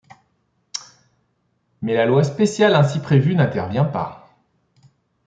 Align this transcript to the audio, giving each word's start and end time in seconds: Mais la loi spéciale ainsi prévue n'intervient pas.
Mais 1.83 1.93
la 1.93 2.07
loi 2.07 2.23
spéciale 2.23 2.73
ainsi 2.73 2.99
prévue 3.01 3.35
n'intervient 3.35 3.85
pas. 3.85 4.29